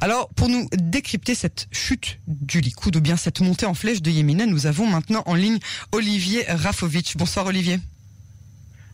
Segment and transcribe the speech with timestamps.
[0.00, 4.10] Alors, pour nous décrypter cette chute du Likoud ou bien cette montée en flèche de
[4.10, 5.58] Yémina, nous avons maintenant en ligne
[5.90, 7.16] Olivier Rafovitch.
[7.16, 7.80] Bonsoir Olivier.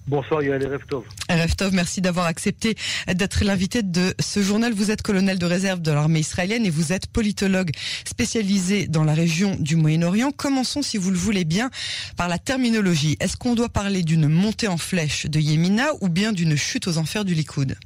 [0.06, 1.04] Bonsoir Yael Reftov.
[1.30, 4.72] Reftov, merci d'avoir accepté d'être l'invité de ce journal.
[4.72, 7.71] Vous êtes colonel de réserve de l'armée israélienne et vous êtes politologue
[8.05, 10.30] spécialisé dans la région du Moyen-Orient.
[10.30, 11.71] Commençons, si vous le voulez bien,
[12.16, 13.16] par la terminologie.
[13.21, 16.98] Est-ce qu'on doit parler d'une montée en flèche de Yémina ou bien d'une chute aux
[16.98, 17.77] enfers du Likoud?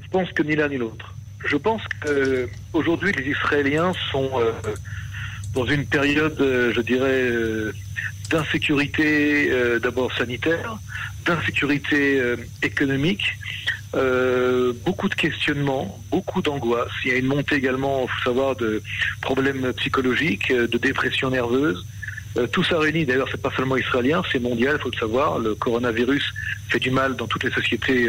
[0.00, 1.14] Je pense que ni l'un ni l'autre.
[1.44, 4.52] Je pense qu'aujourd'hui, les Israéliens sont euh,
[5.54, 7.72] dans une période, euh, je dirais, euh,
[8.30, 9.50] d'insécurité
[9.82, 10.76] d'abord sanitaire,
[11.24, 12.22] d'insécurité
[12.62, 13.24] économique,
[14.84, 16.92] beaucoup de questionnements, beaucoup d'angoisse.
[17.06, 18.82] Il y a une montée également, il faut savoir, de
[19.22, 21.86] problèmes psychologiques, de dépression nerveuse.
[22.52, 25.38] Tout ça réunit, d'ailleurs, c'est pas seulement israélien, c'est mondial, il faut le savoir.
[25.38, 26.32] Le coronavirus
[26.68, 28.08] fait du mal dans toutes les sociétés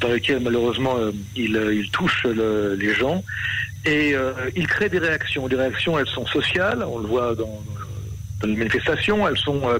[0.00, 0.96] dans lesquelles, malheureusement,
[1.34, 3.24] il, il, touche le, les gens.
[3.86, 4.14] Et
[4.54, 5.46] il crée des réactions.
[5.46, 7.62] Les réactions, elles sont sociales, on le voit dans
[8.46, 9.78] les manifestations, elles sont, euh,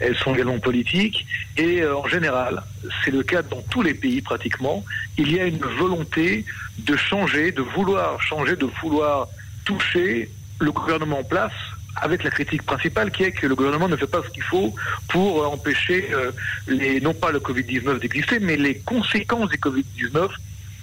[0.00, 1.26] elles sont également politiques.
[1.56, 2.62] Et euh, en général,
[3.04, 4.84] c'est le cas dans tous les pays pratiquement,
[5.18, 6.44] il y a une volonté
[6.78, 9.28] de changer, de vouloir changer, de vouloir
[9.64, 11.52] toucher le gouvernement en place
[12.02, 14.74] avec la critique principale qui est que le gouvernement ne fait pas ce qu'il faut
[15.08, 16.08] pour euh, empêcher
[16.66, 20.28] les, non pas le Covid-19 d'exister, mais les conséquences du Covid-19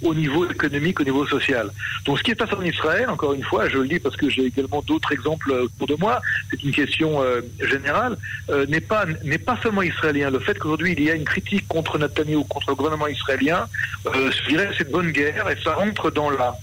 [0.02, 1.70] au niveau économique, au niveau social.
[2.04, 4.28] Donc ce qui est passé en Israël, encore une fois, je le dis parce que
[4.28, 8.16] j'ai également d'autres exemples autour de moi, c'est une question euh, générale,
[8.50, 10.30] euh, n'est pas n'est pas seulement israélien.
[10.30, 13.66] Le fait qu'aujourd'hui il y a une critique contre Netanyahu, contre le gouvernement israélien,
[14.06, 16.54] euh, je dirais c'est de bonne guerre et ça rentre dans la,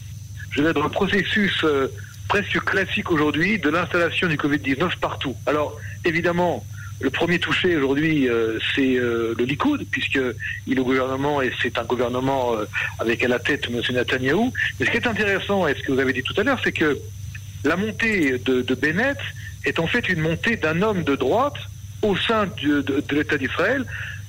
[0.52, 1.88] je dirais dans le processus euh,
[2.28, 5.36] presque classique aujourd'hui de l'installation du Covid-19 partout.
[5.46, 6.66] Alors évidemment,
[7.04, 10.20] le premier touché aujourd'hui, euh, c'est euh, le Likoud, puisque
[10.68, 12.66] il est au gouvernement et c'est un gouvernement euh,
[13.00, 13.82] avec à la tête M.
[13.92, 14.54] Netanyahou.
[14.80, 16.72] Mais ce qui est intéressant, et ce que vous avez dit tout à l'heure, c'est
[16.72, 16.98] que
[17.66, 19.18] la montée de, Bennett
[19.66, 21.58] est en fait une montée d'un homme de droite
[22.02, 23.86] au sein de, l'État d'Israël.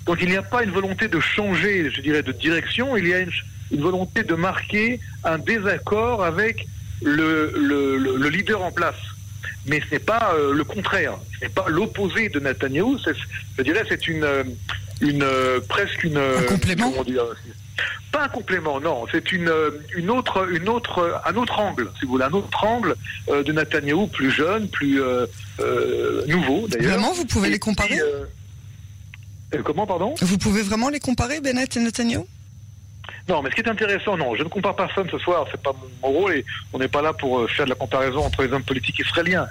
[0.06, 3.14] Donc il n'y a pas une volonté de changer, je dirais, de direction, il y
[3.14, 6.66] a une volonté de marquer un désaccord avec
[7.02, 8.96] le, le, le, le leader en place
[9.66, 12.98] mais ce n'est pas euh, le contraire, ce n'est pas l'opposé de Netanyahou.
[13.56, 14.26] Je dirais c'est une,
[15.00, 15.26] une
[15.68, 16.92] presque une un complément.
[18.12, 19.06] pas un complément, non.
[19.10, 19.52] C'est une,
[19.96, 22.94] une autre, une autre, un autre angle, si vous voulez, un autre angle
[23.28, 25.26] euh, de Netanyahou, plus jeune, plus euh,
[25.60, 26.92] euh, nouveau d'ailleurs.
[26.92, 27.98] Vraiment, vous pouvez et les comparer
[29.50, 30.14] puis, Comment, pardon?
[30.20, 32.26] Vous pouvez vraiment les comparer, Bennett et Netanyahou
[33.28, 35.74] non, mais ce qui est intéressant, non, je ne compare personne ce soir, c'est pas
[36.02, 38.52] mon, rôle et on n'est pas là pour euh, faire de la comparaison entre les
[38.52, 39.46] hommes politiques israéliens.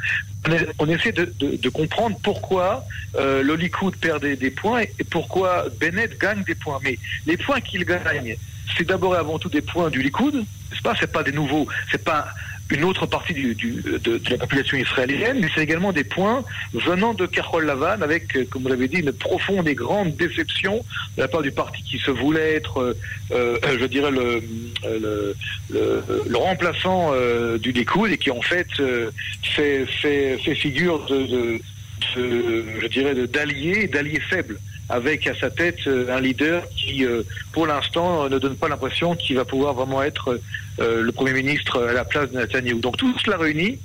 [0.80, 2.84] On, essaie de, comprendre pourquoi
[3.16, 6.80] euh, le Likoud perd des, points et pourquoi Bennett gagne des points.
[6.84, 8.36] Mais les points qu'il gagne,
[8.78, 10.94] c'est d'abord et avant tout des points du Likoud, n'est-ce pas?
[11.00, 12.28] C'est pas des nouveaux, c'est pas
[12.74, 17.26] une autre partie du, de, la population israélienne, mais c'est également des points venant de
[17.26, 20.84] Carole Lavan avec, euh, comme vous l'avez dit, une profonde et grande déception
[21.16, 22.98] de la part du parti qui se voulait être, euh,
[23.32, 24.44] euh, je dirais, le,
[25.72, 27.14] le, remplaçant
[27.58, 28.68] du Likoud et qui en fait
[29.44, 31.60] fait, fait, fait, figure de
[32.16, 34.60] je dirais, d'alliés, d'alliés faibles
[34.94, 37.04] avec à sa tête un leader qui,
[37.52, 40.40] pour l'instant, ne donne pas l'impression qu'il va pouvoir vraiment être
[40.80, 42.80] euh, le Premier ministre à la place de Netanyahu.
[42.80, 43.80] Donc tout cela réuni,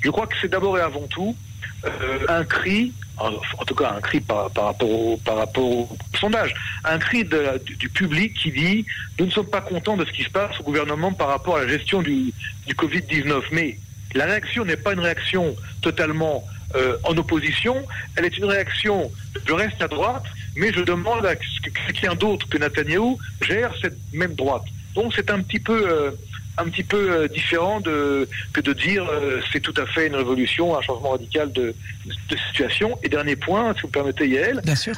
[0.00, 1.36] je crois que c'est d'abord et avant tout
[1.84, 3.30] euh, un cri, en,
[3.66, 5.88] tout cas un cri par, rapport, au, par rapport au
[6.18, 6.54] sondage,
[6.84, 8.86] un cri du, public qui dit
[9.18, 11.62] nous ne sommes pas contents de ce qui se passe au gouvernement par rapport à
[11.62, 12.32] la gestion du,
[12.66, 13.42] du Covid-19.
[13.52, 13.78] Mais
[14.14, 16.44] la réaction n'est pas une réaction totalement
[16.76, 17.82] euh, en opposition,
[18.16, 19.10] elle est une réaction,
[19.46, 20.24] je reste à droite,
[20.56, 24.64] mais je demande à ce que quelqu'un d'autre que Netanyahou gère cette même droite.
[24.94, 26.10] Donc c'est un petit peu euh,
[26.56, 30.16] un petit peu euh, différent de, que de dire euh, c'est tout à fait une
[30.16, 31.74] révolution, un changement radical de,
[32.06, 32.98] de, situation.
[33.02, 34.94] Et dernier point, si vous permettez, Yael, Bien sûr.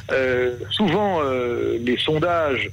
[0.71, 1.21] Souvent
[1.79, 2.69] les sondages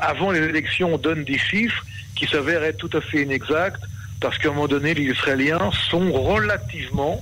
[0.00, 1.84] avant les élections donnent des chiffres
[2.16, 3.82] qui s'avèrent être tout à fait inexacts
[4.20, 7.20] parce qu'à un moment donné, les Israéliens sont relativement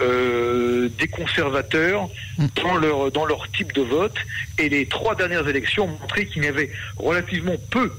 [0.00, 2.08] euh, des conservateurs
[2.62, 4.16] dans leur, dans leur type de vote.
[4.58, 7.92] Et les trois dernières élections ont montré qu'il y avait relativement peu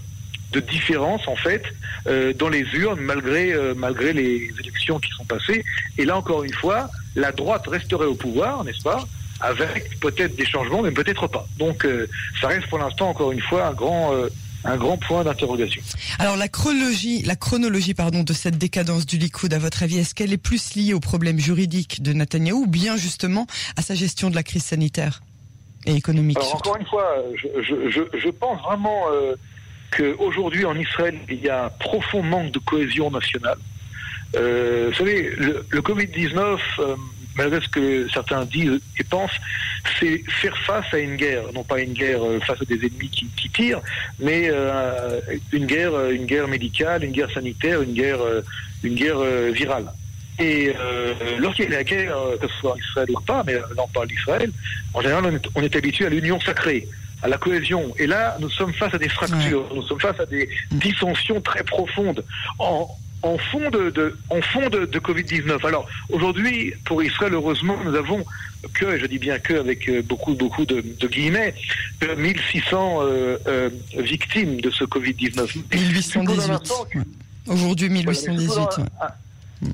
[0.53, 1.63] de différence en fait
[2.07, 5.63] euh, dans les urnes malgré euh, malgré les élections qui sont passées.
[5.97, 9.05] Et là encore une fois la droite resterait au pouvoir n'est-ce pas
[9.39, 11.45] avec peut-être des changements mais peut-être pas.
[11.57, 12.07] Donc euh,
[12.39, 14.13] ça reste pour l'instant encore une fois un grand
[14.63, 15.81] un grand point d'interrogation.
[16.19, 20.15] Alors la chronologie, la chronologie pardon de cette décadence du Likoud, à votre avis, est-ce
[20.15, 24.29] qu'elle est plus liée aux problèmes juridiques de Netanyahou ou bien justement à sa gestion
[24.29, 25.21] de la crise sanitaire
[25.85, 29.35] et économique Alors, Encore une fois, je, je, je, je pense vraiment euh,
[29.95, 33.57] qu'aujourd'hui en Israël, il y a un profond manque de cohésion nationale.
[34.35, 36.95] Euh, vous savez, le, le Covid-19, euh,
[37.37, 39.39] malgré ce que certains disent et pensent,
[39.99, 43.09] c'est faire face à une guerre, non pas une guerre euh, face à des ennemis
[43.09, 43.81] qui, qui tirent,
[44.19, 45.19] mais euh,
[45.51, 48.41] une guerre, une guerre médicale, une guerre sanitaire, une guerre, euh,
[48.83, 49.85] une guerre euh, virale.
[50.39, 53.43] Et euh, lorsqu'il y a la guerre, euh, que ce soit en Israël ou pas,
[53.45, 54.51] mais là on parle d'Israël,
[54.93, 56.87] en général on est, on est habitué à l'union sacrée,
[57.23, 57.93] à la cohésion.
[57.97, 61.63] Et là, nous sommes face à des fractures, nous sommes face à des dissensions très
[61.63, 62.23] profondes.
[62.59, 62.87] En,
[63.27, 65.65] en fond de, de en fond de, de Covid-19.
[65.65, 68.25] Alors aujourd'hui, pour Israël, heureusement, nous avons
[68.73, 71.53] que, et je dis bien que avec euh, beaucoup beaucoup de, de guillemets,
[71.99, 75.47] que 1600 euh, euh, victimes de ce Covid-19.
[75.47, 76.51] Supposons un 1818.
[76.51, 77.03] instant que- ouais.
[77.47, 78.41] Aujourd'hui Voilà, mais 1818.
[78.49, 78.87] supposons ouais.
[79.01, 79.11] un- un-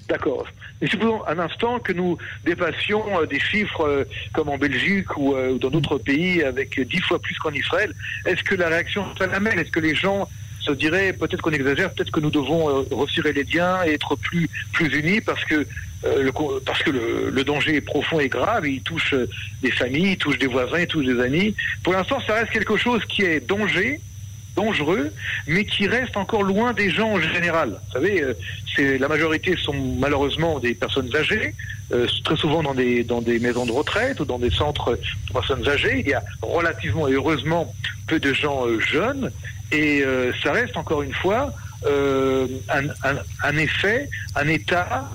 [0.08, 0.46] D'accord.
[0.82, 5.70] Mais supposons un instant que nous dépassions des chiffres comme en Belgique ou, ou dans
[5.70, 7.92] d'autres pays avec dix fois plus qu'en Israël.
[8.26, 9.60] Est-ce que la réaction sera la même?
[9.60, 10.28] Est-ce que les gens
[10.64, 14.16] se diraient peut-être qu'on exagère, peut-être que nous devons euh, resserrer les liens et être
[14.16, 15.66] plus plus unis parce que
[16.06, 16.32] euh, le,
[16.66, 19.30] parce que le, danger est profond et grave, il touche euh,
[19.62, 21.56] des familles, il touche des voisins, il touche des amis.
[21.84, 24.00] Pour l'instant, ça reste quelque chose qui est danger,
[24.56, 25.12] dangereux,
[25.48, 27.70] mais qui reste encore loin des gens en général.
[27.70, 28.34] Vous savez, euh,
[28.76, 31.56] c'est la majorité sont malheureusement des personnes âgées,
[31.92, 35.34] euh, très souvent dans des dans des maisons de retraite ou dans des centres de
[35.34, 36.00] personnes âgées.
[36.00, 37.74] Il y a relativement et heureusement
[38.08, 39.32] peu de gens euh, jeunes,
[39.72, 40.04] et
[40.44, 41.52] ça reste encore une fois
[41.86, 45.10] un, un, un effet, un état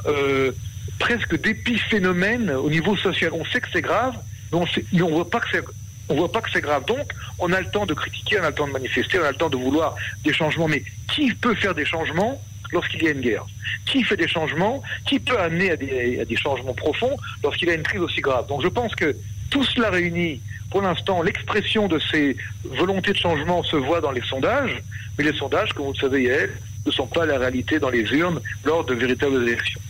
[0.98, 3.30] presque d'épiphénomène au niveau social.
[3.32, 4.16] On sait que c'est grave,
[4.50, 5.62] mais on on voit pas que c'est
[6.08, 6.84] on voit pas que c'est grave.
[6.86, 9.30] Donc, on a le temps de critiquer, on a le temps de manifester, on a
[9.30, 9.94] le temps de vouloir
[10.24, 10.68] des changements.
[10.68, 10.82] Mais
[11.14, 12.40] qui peut faire des changements
[12.72, 13.46] lorsqu'il y a une guerre?
[13.86, 14.82] Qui fait des changements?
[15.06, 18.46] Qui peut amener à des, changements profonds lorsqu'il y a une crise aussi grave?
[18.48, 19.16] Donc, je pense que
[19.50, 20.40] tout cela réuni,
[20.70, 24.82] pour l'instant, l'expression de ces volontés de changement se voit dans les sondages,
[25.16, 26.50] mais les sondages, comme vous le savez, Yael,
[26.84, 29.80] ne sont pas la réalité dans les urnes lors de véritables élections.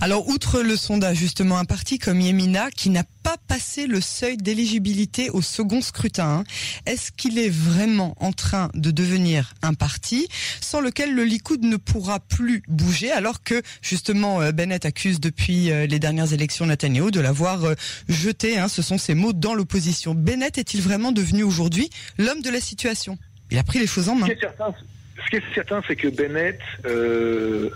[0.00, 4.36] Alors, outre le sondage, justement, un parti comme Yemina, qui n'a pas passé le seuil
[4.36, 6.44] d'éligibilité au second scrutin, hein,
[6.86, 10.28] est-ce qu'il est vraiment en train de devenir un parti
[10.60, 15.70] sans lequel le Likoud ne pourra plus bouger, alors que, justement, euh, Bennett accuse depuis
[15.70, 17.74] euh, les dernières élections Netanyahu de l'avoir euh,
[18.08, 20.14] jeté, hein, ce sont ses mots, dans l'opposition.
[20.14, 23.18] Bennett est-il vraiment devenu aujourd'hui l'homme de la situation?
[23.50, 24.26] Il a pris les choses en main.
[24.26, 26.60] Ce qui est certain, c'est que Bennett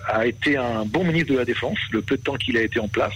[0.08, 2.78] a été un bon ministre de la Défense, le peu de temps qu'il a été
[2.80, 3.14] en place.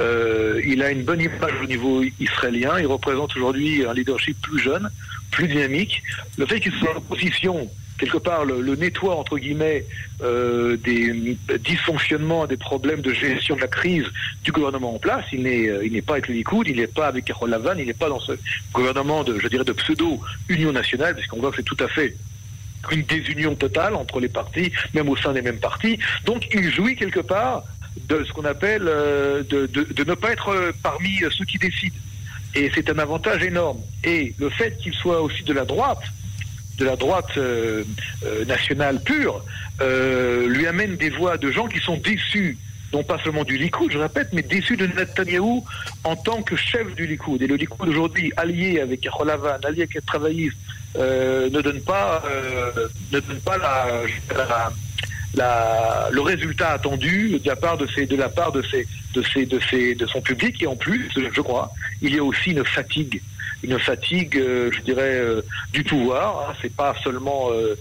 [0.00, 2.78] Euh, il a une bonne image au niveau israélien.
[2.78, 4.90] Il représente aujourd'hui un leadership plus jeune,
[5.30, 6.02] plus dynamique.
[6.36, 7.68] Le fait qu'il soit en opposition,
[7.98, 9.84] quelque part, le, nettoie, entre guillemets,
[10.22, 14.06] euh, des dysfonctionnements, des problèmes de gestion de la crise
[14.42, 15.24] du gouvernement en place.
[15.32, 17.76] Il n'est, euh, il n'est pas avec le Likoud, il n'est pas avec Carol Lavan,
[17.78, 18.32] il n'est pas dans ce
[18.72, 22.16] gouvernement de, je dirais, de pseudo-union nationale, puisqu'on voit que c'est tout à fait
[22.92, 25.98] une désunion totale entre les partis, même au sein des mêmes partis.
[26.24, 27.62] Donc il jouit quelque part
[28.08, 31.58] de ce qu'on appelle euh, de, de, de, ne pas être euh, parmi ceux qui
[31.58, 31.96] décident.
[32.54, 33.80] Et c'est un avantage énorme.
[34.04, 36.02] Et le fait qu'il soit aussi de la droite,
[36.78, 37.84] de la droite euh,
[38.46, 39.44] nationale pure,
[39.80, 42.58] lui amène des voix de gens qui sont déçus
[42.94, 45.64] non pas seulement du Likoud, je répète, mais déçus de Netanyahou
[46.04, 47.42] en tant que chef du Likoud.
[47.42, 50.56] Et le Likoud aujourd'hui, allié avec Rolavan, allié avec les travaillistes,
[50.96, 52.70] euh, ne donne pas, euh,
[53.12, 53.86] ne donne pas la,
[54.36, 54.72] la,
[55.34, 59.22] la, le résultat attendu de la part de ses, de la part de ses, de
[59.22, 60.62] ses, de de son public.
[60.62, 63.20] Et en plus, je crois, il y a aussi une fatigue,
[63.62, 65.42] une fatigue, euh, je dirais, euh,
[65.72, 66.48] du pouvoir.
[66.48, 66.54] Hein.
[66.60, 67.76] C'est pas seulement euh,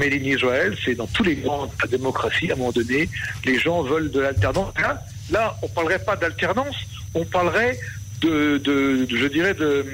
[0.00, 2.50] in Israël, c'est dans tous les grands de la démocratie.
[2.50, 3.08] À un moment donné,
[3.44, 4.72] les gens veulent de l'alternance.
[4.78, 6.76] Là, là, on parlerait pas d'alternance,
[7.14, 7.78] on parlerait
[8.20, 9.84] de, de, de je dirais, de,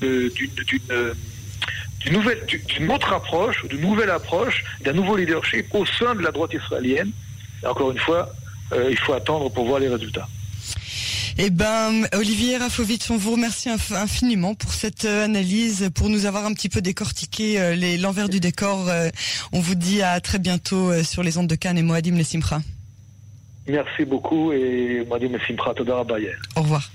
[0.00, 0.50] d'une
[2.00, 6.30] d'une nouvelle, d'une autre approche, d'une nouvelle approche, d'un nouveau leadership au sein de la
[6.30, 7.10] droite israélienne.
[7.62, 8.30] Et encore une fois,
[8.72, 10.28] euh, il faut attendre pour voir les résultats.
[11.40, 16.52] Eh ben, Olivier Rafovitch, on vous remercie infiniment pour cette analyse, pour nous avoir un
[16.52, 18.88] petit peu décortiqué euh, les, l'envers du décor.
[18.88, 19.08] Euh,
[19.52, 22.58] on vous dit à très bientôt euh, sur les ondes de Cannes et Moadim Simcha.
[23.68, 26.04] Merci beaucoup et Moadim Simcha, Toda
[26.56, 26.90] Au revoir.